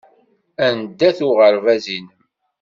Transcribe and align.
Anda-t 0.65 1.19
uɣerbaz-nnem? 1.27 2.07